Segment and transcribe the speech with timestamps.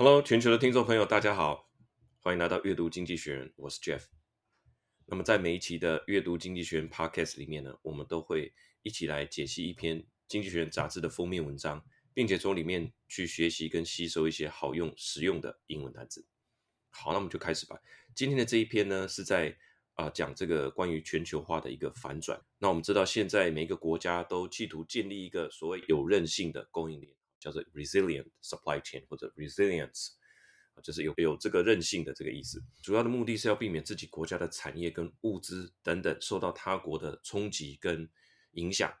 [0.00, 1.72] Hello，全球的听众朋友，大家好，
[2.20, 4.04] 欢迎来到阅读经济学人，我是 Jeff。
[5.06, 11.84] 那么在每一期的阅读经济学人 Podcast 里面呢，我们都会一起来解析一篇经济学人杂志的封面文章，
[12.14, 16.24] 并且从里面去学习跟吸收一些好用、实用的英文单词。
[16.90, 17.76] 好，那我们就开始吧。
[18.14, 19.58] 今天的这一篇呢，是在
[19.94, 22.40] 啊、讲这个关于全球化的一个反转。
[22.58, 30.10] 那我们知道，现在每一个国家都企图建立一个所谓有韧性的供应链，叫做 resilient supply chain 或者 resilience，
[30.82, 32.62] 就是有有这个韧性的这个意思。
[32.82, 38.08] 主要的目的是要避免自己国家的产业跟物资等等受到他国的冲击跟
[38.52, 38.92] 影响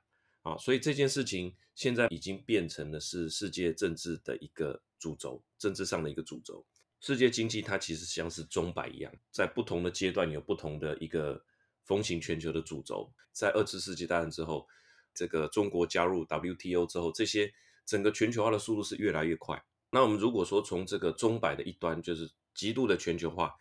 [0.42, 0.56] 啊。
[0.58, 6.64] 所以这件事情现在已经变成了是世界政治的一个主轴，政治上的一个主轴。
[7.00, 11.40] 世界经济它其实像是钟摆一样，在不同的阶段有不同的一个
[11.84, 13.08] 风行全球的主轴。
[13.32, 14.66] 在二次世界大战之后，
[15.14, 17.54] 这个中国加入 WTO 之后，这些
[17.88, 19.64] 整个全球化的速度是越来越快。
[19.90, 23.54] 那我们如果说从这个钟摆的一端，就是极度的全球化，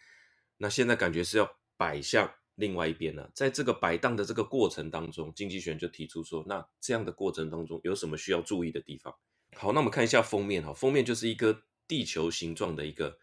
[0.58, 3.32] 那现在感觉是要摆向另外一边了。
[3.34, 9.16] 在这个摆荡的这个过程当中，经济学就提出说，那这样的过程当中有什么需要注意的地方？
[9.56, 13.18] 好，那我们看一下封面哈，封面就是一个地球形状的一个。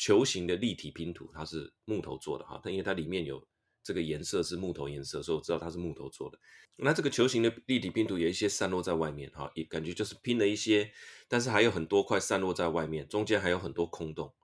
[0.00, 3.44] 球形的立体拼图，它是木头做的哈，它因为它里面有
[3.88, 6.38] 这个颜色是木头颜色，所以我知道它是木头做的。
[6.76, 10.92] 那这个球形的立体拼图有一些散落在外面哈，也感觉就是拼了一些，
[11.26, 14.34] 但是还有很多块散落在外面，中间还有很多空洞，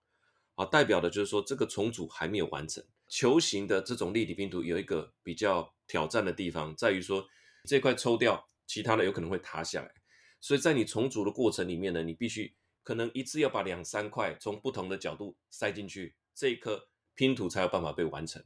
[0.54, 2.82] 啊，代表的就是说这个重组还没有完成。
[3.06, 7.28] 球形的这种立体拼图有一个比较挑战的地方，在于说
[7.68, 9.92] 这块抽掉，其他的有可能会塌下来，
[10.40, 12.54] 所以在你重组的过程里面呢，你必须。
[12.82, 18.44] 可能一次要把两三块从不同的角度塞进去，这一颗拼图才有办法被完成。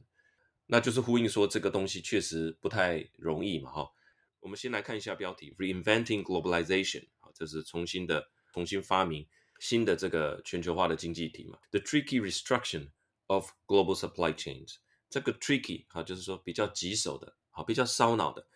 [0.71, 3.91] 那就是呼应说这个东西确实不太容易嘛，哈。
[4.39, 9.27] 我们先来看一下标题：Reinventing Globalization，啊，这是重新的、重新发明
[9.59, 11.57] 新的这个全球化的经济体嘛。
[11.71, 12.91] The tricky restructuring
[13.25, 14.75] of global supply chains，
[15.09, 18.47] 这个 tricky 哈，就是说比较棘手的，好，比较烧脑的。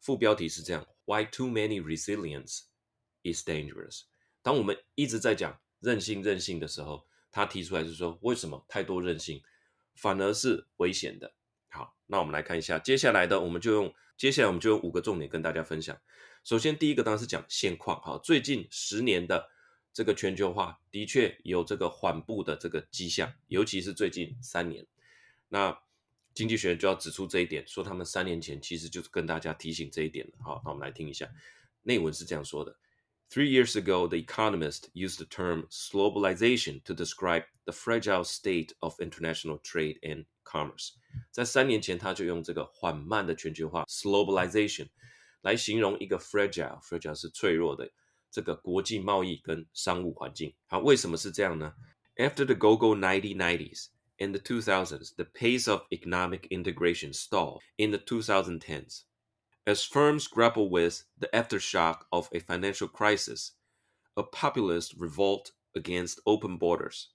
[0.00, 2.62] 副标题是这样：Why too many resilience
[3.22, 4.02] is dangerous。
[4.42, 9.40] 当我们一直在讲任性、任性的时候，他提出来是说，为什么太多任性
[9.94, 11.32] 反而是危险的？
[11.72, 15.98] 好，那我们来看一下接下来的，我们就用接下来我们就用五个重点跟大家分享。
[16.44, 19.48] 首先，第一个当然是讲现况，哈，最近十年的
[19.92, 24.86] 这个全球化的确有这个缓步的这个迹象，尤其是最近三年。
[25.48, 25.76] 那
[26.34, 30.32] 经济学就要指出这一点，说他们三年前其实就是跟大家提醒这一点了。
[30.44, 31.30] 好，那我们来听一下
[31.82, 32.76] 内文是这样说的。
[33.30, 39.58] Three years ago, The Economist used the term "globalization" to describe the fragile state of international
[39.62, 40.91] trade and commerce.
[41.31, 44.87] 在三年前，他就用这个缓慢的全球化 globalization
[45.41, 47.91] 来形容一个 fragile，fragile 是脆弱的
[48.29, 50.53] 这个国际贸易跟商务环境。
[50.67, 51.73] 好，为什么是这样呢？
[52.15, 53.87] After the go-go 1990s
[54.17, 59.03] and the 2000s, the pace of economic integration stalled in the 2010s.
[59.65, 63.51] As firms grapple with the aftershock of a financial crisis,
[64.15, 67.09] a populist revolt against open borders,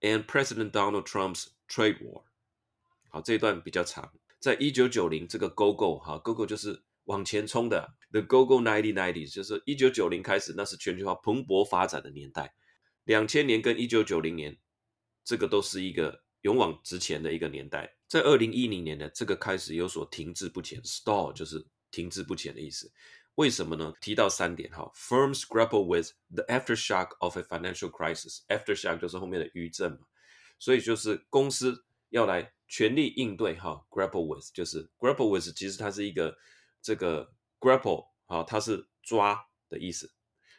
[0.00, 2.22] and President Donald Trump's trade war。
[3.09, 4.11] 好，这一段比较长。
[4.39, 7.95] 在一九九零，这个 Go Go 哈，Go Go 就是往前冲的。
[8.11, 12.53] The Go Go 1990就是一九九零开始，那是全球化蓬勃发展的年代。
[13.05, 14.57] 两千年跟一九九零年，
[15.23, 17.95] 这个都是一个勇往直前的一个年代。
[18.07, 22.91] 在二零一零年呢，这个开始有所停滞不前，stall 就是停滞不前的意思。
[23.35, 23.93] 为什么呢？
[24.01, 28.39] 提到三点哈，Firms grapple with the aftershock of a financial crisis。
[28.47, 29.99] Aftershock 就是后面的余震嘛，
[30.57, 33.85] 所以就是公司要来全力应对哈。
[33.89, 36.37] Grapple with 就是 grapple with，其实它是一个
[36.81, 40.11] 这个 grapple 哈，它是抓的意思。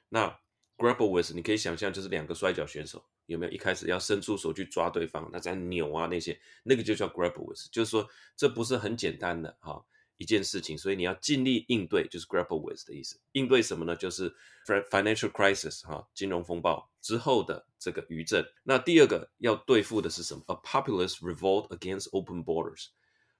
[0.09, 0.39] 那
[0.77, 3.05] grapple with 你可以想象就是两个摔跤选手。
[3.27, 9.85] 有没有一开始要伸出手去抓对方，那在扭啊那些，那个就叫 grapple with，就是说这不是很简单的哈
[10.19, 13.19] 一件事情，所以你要尽力应对，就是 grapple with 的意思。
[13.33, 13.97] 应对什么呢？
[13.97, 14.31] 就是
[14.67, 18.45] financial crisis 哈金融风暴之后的这个余震。
[18.62, 22.88] 那第二个要对付的是什么？A populist revolt against open borders。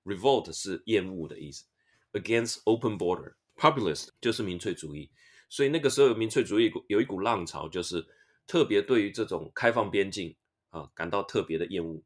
[0.05, 1.67] revolt 是厌恶的意思
[2.13, 3.35] ，against open border。
[3.57, 5.11] populist 就是民粹主义，
[5.51, 8.07] 所以那个时候民粹主义有一股浪潮，就是。
[8.51, 10.35] 特别对于这种开放边境
[10.71, 12.03] 啊，感到特别的厌恶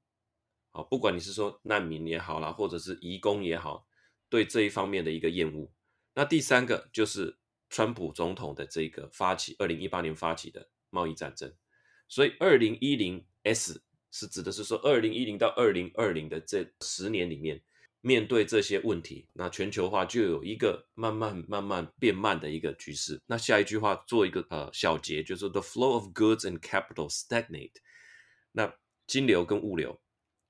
[0.72, 3.86] 啊，不管你是说难民也好啦，或者是移工也好，
[4.32, 5.70] 对这一方面的一个厌恶。
[6.14, 7.36] 那第三个就是
[7.68, 11.54] 川普总统的这个发起，二零一八年发起的贸易战争。
[12.08, 17.62] 所以二零一零 S 是指的是说二零一零到二零二零的这十年里面，
[18.00, 23.20] 面对这些问题，那全球化就有一个慢慢慢慢变慢的一个局势。
[23.26, 27.74] 那下一句话做一个呃小结，就是 the flow of goods and capital stagnate。
[28.52, 28.74] 那
[29.06, 30.00] 金流跟物流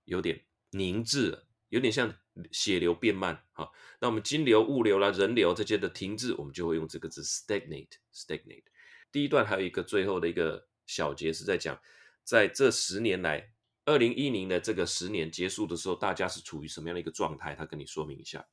[0.05, 2.15] 有点凝滞了，有点像
[2.51, 3.43] 血流变慢。
[3.53, 7.97] 好，那我们金流、物流啦、人流这些的停滞，我们就会用这个字 stagnate。
[8.15, 8.65] stagnate。
[9.11, 11.81] 第一段还有一个最后的一个小结是在讲，
[12.25, 13.53] 在这十年来。
[13.85, 17.53] 二零一零的这个十年结束的时候，大家是处于什么样的一个状态？
[17.53, 18.47] 他跟你说明一下。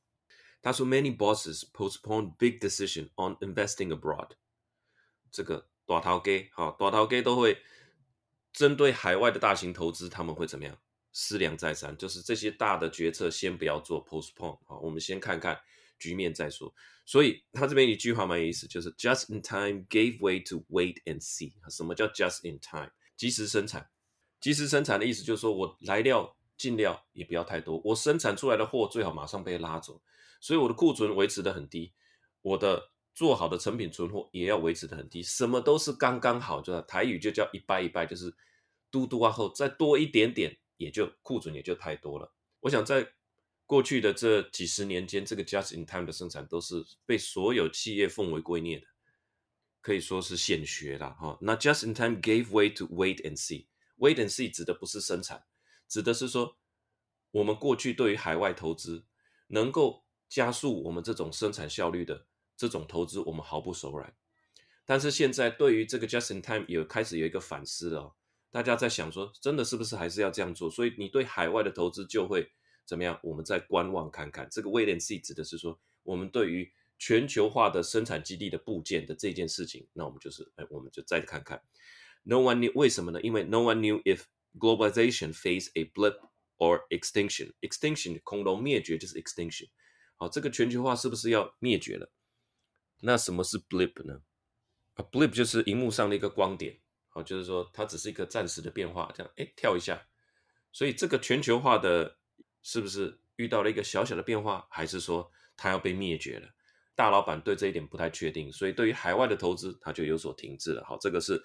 [0.60, 4.30] 他说：“Many bosses postpone big decision on investing abroad。”
[5.30, 7.62] 这个大头家哈，大头家都会
[8.52, 10.76] 针对海外的大型投资，他们会怎么样？
[11.12, 15.60] 思量再三，就是这些大的决策先不要做，postpone 啊，我们先看看
[15.98, 16.72] 局面再说。
[17.04, 21.52] 所以他这边一句话蛮有意思，就是 “just in time gave way to wait and see”。
[21.68, 22.90] 什么叫 “just in time”？
[23.16, 23.90] 及时生产。
[24.40, 30.00] 及时生产的意思就是说，我来料进料也不要太多，我生产出来的货最好马上被拉走，
[30.40, 31.92] 所以我的库存维持得很低，
[32.40, 38.34] 我的做好的成品存货也要维持得很低，什么都是刚刚好，就是台语就叫一掰一掰，就是
[38.90, 42.32] 嘟嘟啊后再多一点点，也就库存也就太多了。
[42.60, 43.06] 我想在
[43.66, 48.86] 过去的这几十年间，这个 just in time 的生产都是被所有企业奉为圭臬的，
[49.82, 51.36] 可以说是显学了哈。
[51.42, 53.66] 那 just in time gave way to wait and see。
[53.98, 55.44] Wait and see 指的不是生产，
[55.86, 56.56] 指的是说，
[57.32, 59.04] 我们过去对于海外投资
[59.48, 64.16] 能够加速我们这种生产效率的这种投资，我们毫不手软。
[64.86, 68.16] 但是现在对于这个 just in time 有开始有一个反思了，
[68.50, 70.70] 大家在想说，真的是不是还是要这样做？
[70.70, 72.50] 所以你对海外的投资就会
[72.84, 73.18] 怎么样？
[73.22, 74.48] 我们再观望看看。
[74.50, 81.62] 这个 wait and see 指的是说，我们对于全球化的生产基地的部件的这件事情，那我们就是，哎，我们就再看看。
[82.24, 83.20] No one knew 为什么呢？
[83.22, 84.24] 因为 no one knew if
[84.58, 86.18] globalization face a blip
[86.58, 87.52] or extinction.
[87.60, 89.68] Extinction 恐龙灭绝就是 extinction。
[90.16, 92.10] 好，这个全球化是不是要灭绝了？
[93.00, 94.22] 那什么是 blip 呢？
[94.94, 96.80] 啊，blip 就是荧幕上的一个光点。
[97.10, 100.02] 好，就是说它只是一个暂时的变化，这样哎跳一下。
[100.72, 102.16] 所以这个全球化的
[102.62, 106.48] 是不是遇到了一个小小的变化，还是说它要被灭绝了？
[106.94, 110.82] 大老板对这一点不太确定，所以对于海外的投资，他就有所停滞了。
[110.84, 111.42] 好，这个是。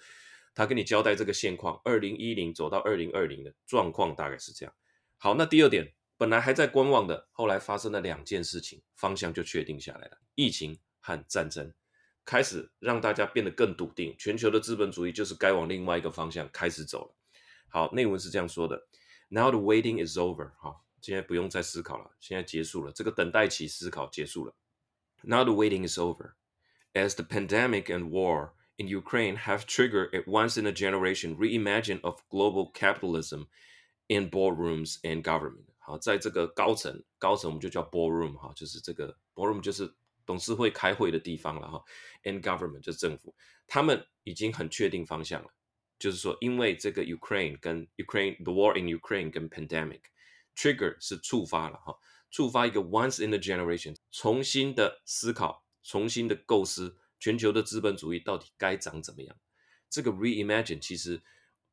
[0.58, 4.74] 他跟你交代这个现况，二零一零走到二零二零的状况大概是这样。
[5.18, 10.16] 好，那第二点，本来还在观望的，后来发生了两件事情，方向就确定下来了。
[10.34, 11.70] 疫情和战争
[12.26, 17.14] 开始让大家变得更笃定，全球的资本主义就是该往另外一个方向开始走了。
[17.68, 18.88] 好，内文是这样说的
[19.28, 20.50] ：Now the waiting is over。
[20.58, 24.54] 好，现在不用再思考了，现在结束了，这个等待期思考结束了。
[25.22, 26.32] Now the waiting is over,
[26.92, 33.46] as the pandemic and war in Ukraine have triggered a once-in-a-generation reimagine of global capitalism
[34.08, 35.66] in boardrooms and government。
[35.78, 39.94] 好，在这个高层，高层我们就叫 boardroom 哈，就是这个 boardroom 就是
[40.26, 41.82] 董事会开会的地方了哈。
[42.24, 43.34] And government 就是政府，
[43.66, 45.48] 他们已经很确定方向了，
[45.98, 50.02] 就是说，因为这个 Ukraine 跟 Ukraine the war in Ukraine 跟 pandemic
[50.54, 51.96] trigger 是触发了哈，
[52.30, 56.98] 触发一个 once-in-a-generation 重新的思考，重新的构思。
[57.18, 59.34] 全球的资本主义到底该长怎么样？
[59.88, 61.22] 这个 reimagine 其实，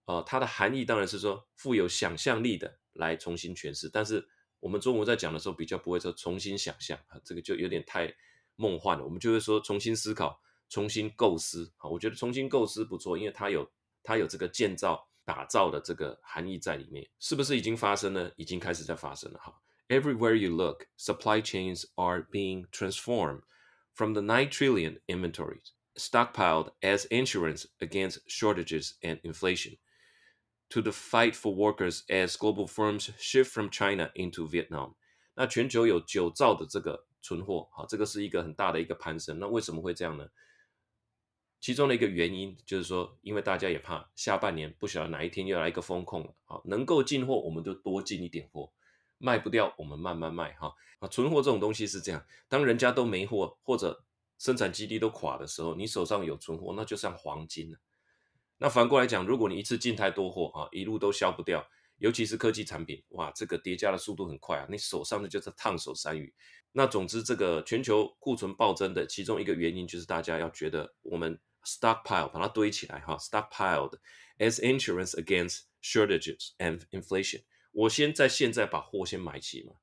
[0.06, 3.90] 呃，它的含义当然是说富有想象力的来重新诠释。
[3.90, 4.26] 但是
[4.62, 8.08] 我们中国在讲的时候比较不会说重新想象啊，这个就有点太
[8.57, 9.05] 梦幻了。
[9.05, 11.89] 我们就会说重新思考、重新构思啊。
[11.89, 13.71] 我觉得重新构思不错，因为它有
[14.03, 17.09] 它有这个建造、打造的这个含义在里面。
[17.19, 18.33] 是不是已经发生了？
[18.37, 19.39] 已经开始在发生了。
[19.39, 19.55] 哈，
[19.89, 23.43] Everywhere you look, supply chains are being transformed.
[23.95, 29.79] From the nine trillion inventories stockpiled as insurance against shortages and inflation,
[30.71, 34.95] to the fight for workers as global firms shift from China into Vietnam，
[35.35, 39.40] 那全球有九兆的这个 存货，好，这个是一个很大的一个攀升。
[39.40, 40.30] 那为什么会这样呢？
[41.60, 48.72] 其中的一个原因就是说，因为大家也怕下半年不晓得哪一天又来一个风控了，好，能够进货我们就多进一点货。
[49.20, 51.08] 卖不掉，我们慢慢卖哈啊！
[51.08, 54.04] 存货这种东西是这样，当人家都没货或者
[54.38, 57.78] 生产基地都垮的时候，你手上有存货，那就像黄金了。
[58.58, 61.66] 那反过来讲，如果你一次进太多货啊，一路都销不掉，
[62.04, 66.34] 尤其是科技产品，哇，这个叠加的速度很快啊，你手上的就是烫手山芋。
[66.74, 73.98] 那总之，这个全球库存暴增的其中一个原因，就是大家要觉得我们 stockpile 把它堆起来哈，stockpiled
[74.38, 77.44] as insurance against shortages and inflation。
[77.72, 79.76] 我先在现在把货先买齐嘛，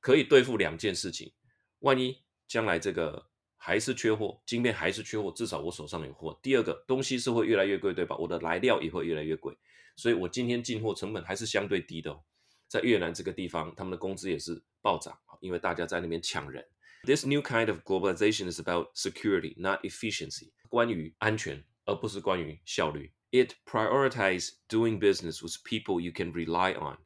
[0.00, 1.34] 可以对付两件事情。
[1.80, 3.28] 万一将来这个
[3.64, 6.36] 还是缺货，晶片还是缺货，至少我手上有货。
[6.42, 8.16] 第二个东西是会越来越贵，对吧？
[8.16, 9.56] 我的来料也会越来越贵，
[9.94, 12.24] 所以我今天进货成本还是相对低的哦。
[12.66, 16.66] 在越南这个地方，他们的工资也是暴涨，因为大家在那边抢人。
[17.04, 20.50] This new kind of globalization is about security, not efficiency.
[20.68, 23.12] 关于安全，而不是关于效率。
[23.30, 26.98] It prioritizes doing business with people you can rely on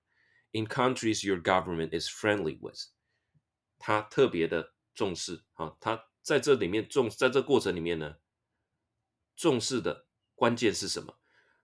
[0.53, 2.89] in countries your government is friendly with.
[3.79, 8.17] 他特别的重视啊，他在这里面重，在这过程里面呢，
[9.37, 11.17] 重视的关键是什么？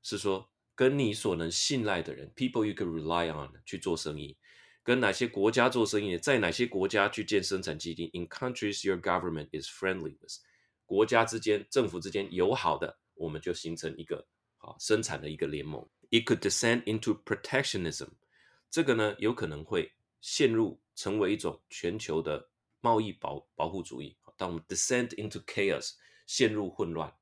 [0.02, 4.38] 是说跟你所能信赖的人，people you can rely on 去做生意。
[4.84, 6.16] 跟哪些国家做生意？
[6.16, 10.38] 在哪些国家去建生产基地？In countries your government is friendly with，
[10.86, 14.24] 国家之间、政府之间友好的，我们就形成一个
[14.58, 15.84] 啊生产的一个联盟。
[16.10, 18.10] It could descend into protectionism，
[18.70, 22.48] 这个呢有可能会陷入成为一种全球的
[22.80, 24.16] 贸易保保护主义。
[24.36, 25.92] 当我们 descend into chaos，
[26.26, 27.12] 陷入混乱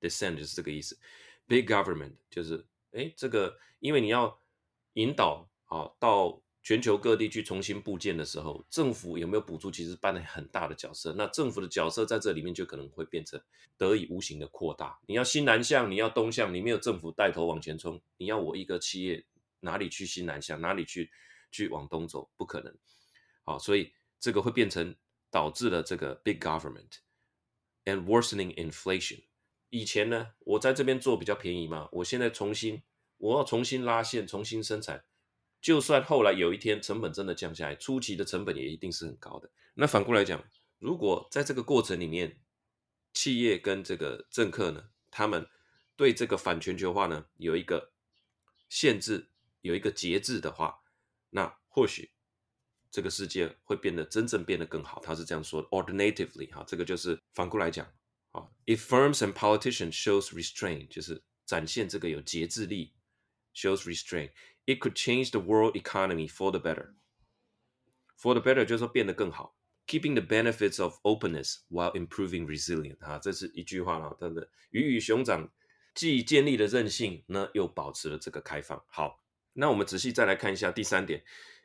[0.00, 0.98] ，descend 就是这个意思。
[1.46, 4.40] Big government 就是哎这个，因为你要
[4.94, 6.40] 引导啊到。
[6.66, 11.12] 全球各地去重新布建的时候，政府有没有补助，其实扮演很大的角色。
[11.12, 13.38] 那政府的角色在这里面就可能会变成
[13.76, 14.98] 得以无形的扩大。
[15.06, 19.22] 你要新南向，你要东向，你没有政府带头往前冲，你要我一个企业
[19.60, 21.10] 哪里去新南向，哪里去
[21.50, 22.74] 去往东走，不可能。
[23.42, 24.96] 好，所以这个会变成
[25.34, 26.98] 导致了这个 big government
[27.84, 29.24] and worsening inflation。
[29.70, 32.84] 以前呢，我在这边做比较便宜嘛，我现在重新
[33.16, 35.04] 我要重新拉线，重新生产。
[35.60, 39.50] 就算后来有一天成本真的降下来，初期的成本也一定是很高的。
[39.74, 40.44] 那反过来讲，
[40.78, 42.40] 如果在这个过程里面，
[43.12, 45.48] 企业跟这个政客呢，他们
[45.96, 47.90] 对这个反全球化呢有一个
[48.68, 49.30] 限制，
[49.62, 50.84] 有一个节制的话，
[51.30, 52.12] 那或许
[52.94, 55.02] 这个世界会变得真正变得更好。
[55.02, 57.84] 他是这样说的，alternatively 哈，这个就是反过来讲
[58.30, 62.94] 啊，if firms and politicians shows restraint，就是展现这个有节制力
[63.52, 64.30] ，shows restraint。
[64.66, 66.94] It could change the world economy for the better.
[68.16, 69.58] For the better 就是说变得更好。
[69.88, 75.52] Keeping the benefits of openness while improving resilience 啊，这是一句话啊，真的鱼与熊掌，
[75.96, 78.80] 既建立了韧性呢，又保持了这个开放。
[78.86, 79.20] 好，
[79.54, 81.24] 那我们仔细再来看一下第三点，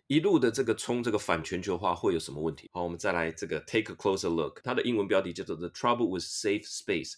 [0.09, 2.67] 一路的这个冲这个反全球化会有什么问题？
[2.73, 4.59] 好，我们再来这个 take a closer look。
[4.63, 7.13] 它的英文标题叫做 The Trouble with Safe Space，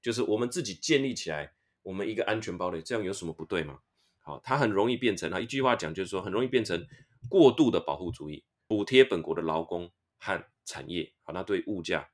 [0.00, 3.80] 就是我们自己建立起来我们一个安全堡垒，这样有什么不对吗？
[4.20, 6.86] 好，它很容易变成啊，一句话讲就是说，很容易变成
[7.28, 12.08] 过度的保护主义，补贴本国的劳工和产业，好，那对物价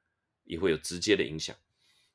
[0.44, 1.54] 也会有直接的影响。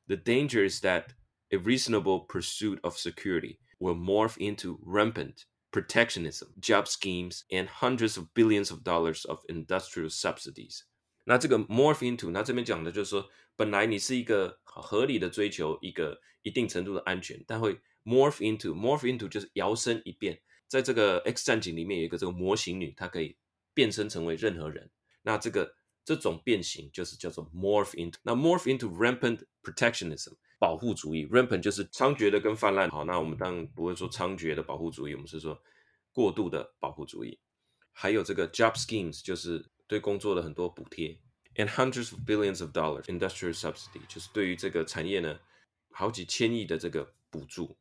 [0.08, 1.10] The danger is that
[1.50, 8.27] a reasonable pursuit of security will morph into rampant protectionism, job schemes, and hundreds of
[8.33, 10.81] billions of dollars of industrial subsidies.
[11.25, 23.37] 那这个 morph into，那这边讲的就是说，本来你是一个合理的追求一个一定程度的安全，但会 morph into morph into 就是摇身一变，在这个 X 战警里面有一个这个模型女，她可以
[23.73, 24.91] 变身成为任何人。
[25.21, 25.73] 那这个
[26.03, 28.17] 这种变形就是叫做 morph into。
[28.23, 32.90] 那 morph into rampant protectionism 保护主义，rampant 就是猖獗的跟泛滥。
[32.90, 35.60] 好，那我们当然不会说猖獗的保护主义，我们是说
[36.12, 37.38] 过度的保护主义。
[37.92, 41.18] 还有这个 job schemes 就是对工作的很多补贴
[41.56, 45.38] ，and hundreds of billions of dollars industrial subsidy 就是对于这个产业呢
[45.90, 47.76] 好几千亿的这个补助。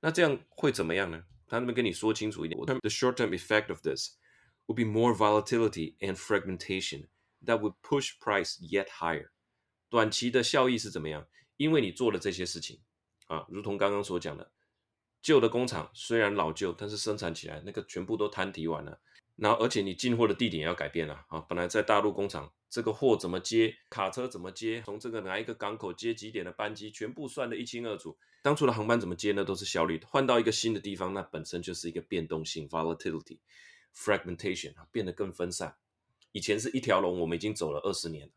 [0.00, 1.24] 那这样会怎么样呢？
[1.46, 4.16] 他能不能跟你说清楚一点？The short-term effect of this
[4.66, 7.06] would be more volatility and fragmentation
[7.44, 9.28] that would push price yet higher。
[9.88, 11.26] 短期的效益是怎么样？
[11.56, 12.80] 因为你做了这些事情
[13.26, 14.50] 啊，如同刚刚所讲的，
[15.22, 19.00] 旧的工厂虽然老旧，但是生产起来那个全部都摊提完了。
[19.36, 22.52] 然后而且你进货的地点要改变了啊，本来在大陆工厂。
[22.68, 23.74] 这个货怎么接？
[23.88, 24.82] 卡车怎么接？
[24.84, 28.18] 从这个哪一个港口接几点的班机，全部算得一清二楚。
[28.42, 29.44] 当初的航班怎么接呢？
[29.44, 30.00] 都是效率。
[30.04, 33.38] 换到一个新的地方，那本身就是一个变动性 （volatility,
[33.94, 35.76] fragmentation） 啊变得更分散。
[36.32, 38.32] 以前是一条龙，我们已经走了二十年了。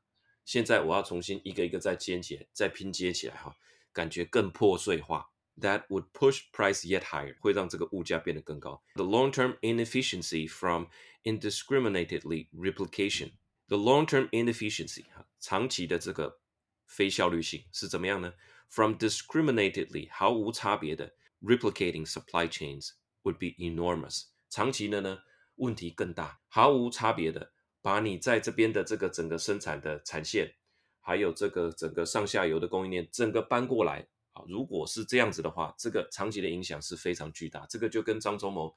[0.49, 3.57] 现在我要重新一个一个再接起来，再拼接起来，哈，
[3.93, 5.31] 感觉更破碎化。
[5.61, 8.83] That would push price yet higher，会让这个物价变得更高。
[8.95, 10.87] The long-term inefficiency from
[11.23, 16.41] indiscriminately replication。The long-term inefficiency，哈，长期的这个
[16.87, 18.35] 非效率性是怎么样呢？
[18.69, 22.91] From discriminatedly，毫无差别的 replicating supply chains
[23.23, 24.25] would be enormous。
[24.51, 25.21] 长期的呢，
[25.55, 27.53] 问题更大，毫无差别的
[27.90, 30.54] 把你在这边的这个整个生产的产线，
[31.00, 34.44] 还有这个整个上下游的供应链，整个搬过来啊。
[34.48, 37.66] 如果是这样子的话，这个长期的影响是非常巨大。
[37.68, 38.76] 这个就跟张忠谋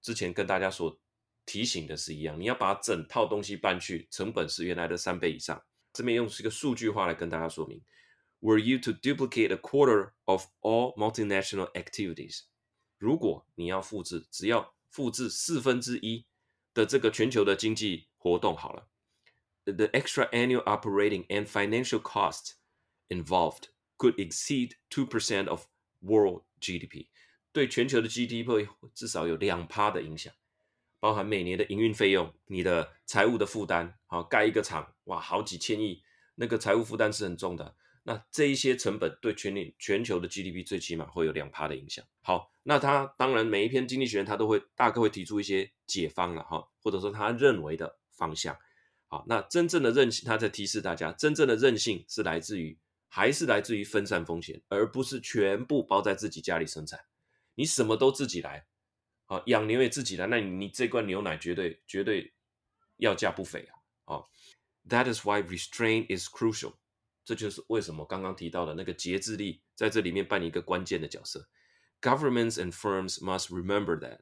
[0.00, 0.98] 之前跟大家所。
[1.46, 5.62] 提醒的是一样，你要把整套东西搬去，成本是原来的三倍以上。
[5.92, 7.82] 这边用是一个数据化来跟大家说明
[8.40, 12.44] ：Were you to duplicate a quarter of all multinational activities？
[12.96, 16.24] 如果你要复制，只要复制四分之一
[16.72, 18.88] 的这个全球的经济活动好了
[19.64, 22.52] ，the extra annual operating and financial cost
[23.10, 23.64] involved
[23.98, 25.66] could exceed two percent of
[26.00, 27.08] world GDP，
[27.52, 30.32] 对全球的 GDP 至少有两趴的影响，
[30.98, 36.02] 包含每年的营运费用、你的财务的负担，好，盖一个厂，哇，好几千亿，
[36.36, 37.76] 那个财务负担是很重的。
[38.04, 42.02] 那这一些成本对全年全球的 GDP 最起码会有两趴的影响。
[42.22, 48.56] 好，那他当然每一篇经济学人他都会大概会提出一些解方了哈，或者说他认为的方向。
[49.06, 52.78] 好，那真正的韧性，他在提示大家，真正的韧性是来自于
[53.08, 57.04] 还是来自于分散风险，而不是全部包在自己家里生产。
[57.54, 58.66] 你什么都自己来，
[59.26, 62.32] 啊，养牛也自己来，那你你这罐牛奶绝对绝对
[62.96, 63.78] 要价不菲啊。
[64.06, 64.28] 哦
[64.88, 66.74] ，That is why restraint is crucial。
[67.24, 71.48] 这就是为什么刚刚提到的那个节制力在这里面扮演一个关键的角色。
[72.02, 74.18] Governments and firms must remember that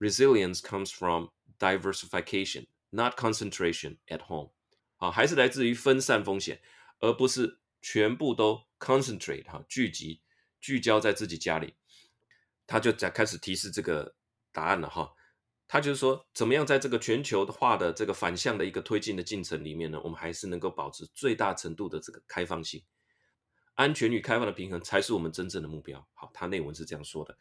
[0.00, 1.28] resilience comes from
[1.60, 4.52] diversification, not concentration at home。
[4.98, 6.60] 啊，还是来自于分散风险，
[6.98, 10.20] 而不是全部都 concentrate 哈，聚集
[10.60, 11.74] 聚焦在自己家里。
[12.66, 14.14] 他就在开始提示这个
[14.52, 15.14] 答案了哈。
[15.66, 22.84] 他就是说，怎么样在这个全球化的这个反向的一个推进的进程里面呢，我们还是能够保持最大程度的这个开放性、
[23.74, 26.06] 安全与开放的平衡，才是我们真正的目标。
[26.12, 27.38] 好，他内文是这样说的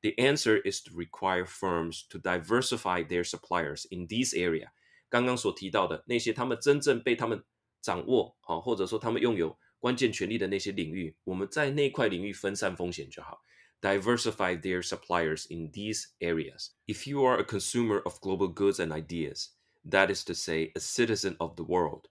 [0.00, 4.70] ：The answer is to require firms to diversify their suppliers in this area。
[5.12, 7.44] 刚刚所提到的那些他们真正被他们
[7.82, 13.42] 掌握，好，或者说他们拥有关键权力的那些领域，我们在那块领域分散风险就好。
[13.82, 16.70] diversify their suppliers in these areas.
[16.86, 19.48] If you are a consumer of global goods and ideas,
[19.84, 22.06] that is to say, a citizen of the world,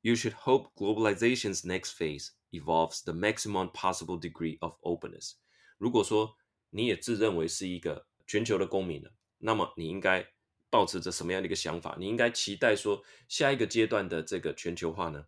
[0.00, 5.34] you should hope globalization's next phase evolves the maximum possible degree of openness.
[5.76, 6.36] 如果说
[6.70, 10.26] 你也自认为是一个全球的公民了，那么你应该
[10.70, 11.96] 抱持着什么样的一个想法？
[11.98, 15.26] 你应该期待说下一个阶段的这个全球化呢，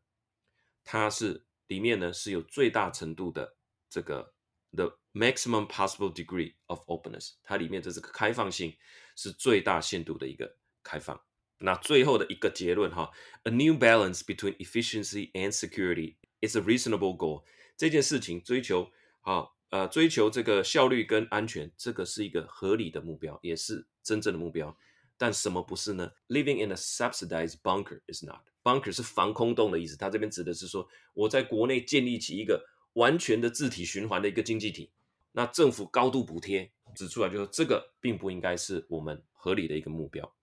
[0.85, 3.57] 它是里面呢是有最大程度的
[3.89, 4.35] 这个
[4.73, 8.77] the Maximum possible degree of openness，它里面的这个开放性
[9.17, 11.21] 是最大限度的一个开放。
[11.59, 13.11] 那最后的一个结论哈
[13.43, 17.45] ，A new balance between efficiency and security is a reasonable goal。
[17.77, 18.91] 这件事情追求
[19.23, 24.77] 啊呃追求这个效率跟安全，这个是一个合理的目标，也是真正的目标。
[25.21, 28.41] 但什么不是呢？Living in a subsidized bunker is not。
[28.63, 34.91] Bunker 是防空洞的意思，它这边指的是说我在国内建立起一个完全的自体循环的一个经济体。
[35.33, 40.35] 那政府高度补贴指出来，就是这个并不应该是我们合理的一个目标，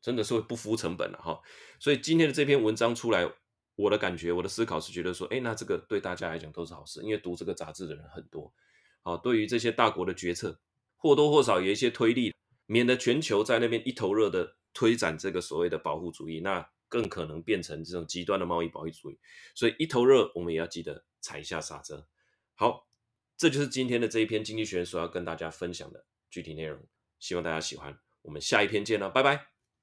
[0.00, 1.40] 真的是会不敷成本了哈。
[1.80, 3.28] 所以今天的这篇文章出来，
[3.74, 8.54] 我的感觉，我的思考是觉得说，哎，那这个对大家来讲都是好事，因为读这个杂志的人很多，
[9.02, 10.60] 好，对于这些大国的决策
[10.96, 12.32] 或多或少有一些推力，
[12.66, 19.18] 免得全球在那边一头热的推展这个所谓的保护主义，那更可能变成这种极端的贸易保护主义。
[19.54, 22.06] 所以一头热，我们也要记得踩一下刹车。
[22.54, 22.86] 好。
[23.34, 26.80] 这就是今天的这一篇经济学所要跟大家分享的具体内容，
[27.18, 27.98] 希望大家喜欢。
[28.20, 29.51] 我们下一篇见了，拜拜。